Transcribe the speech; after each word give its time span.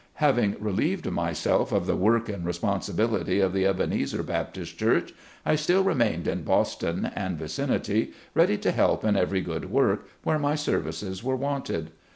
Having 0.15 0.55
relieved 0.59 1.11
myself 1.11 1.71
of 1.71 1.85
the 1.85 1.95
work 1.95 2.27
and 2.27 2.43
respon 2.43 2.79
sibility 2.79 3.39
of 3.39 3.53
the 3.53 3.67
Ebenezer 3.67 4.23
Baptist 4.23 4.75
Church, 4.79 5.13
I 5.45 5.53
still 5.53 5.83
remained 5.83 6.27
in 6.27 6.41
Boston 6.41 7.11
and 7.15 7.37
vicinity, 7.37 8.11
ready 8.33 8.57
to 8.57 8.71
help 8.71 9.03
in 9.05 9.15
every 9.15 9.41
good 9.41 9.69
work, 9.69 10.07
where 10.23 10.39
my 10.39 10.55
services 10.55 11.23
were 11.23 11.35
wanted. 11.35 11.91